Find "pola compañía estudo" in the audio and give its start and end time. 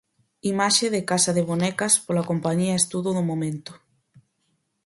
2.05-3.09